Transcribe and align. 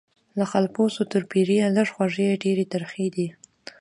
له 0.37 0.45
خالپوڅو 0.51 1.03
تر 1.11 1.23
پیریه 1.31 1.67
لږ 1.77 1.87
خوږې 1.95 2.29
ډیري 2.43 2.65
ترخې 2.73 3.07
دي 3.15 3.27